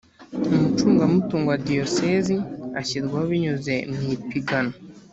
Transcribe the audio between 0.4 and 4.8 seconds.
umucungamutungo wa diyosezi ashyirwaho binyuze mu ipiganwa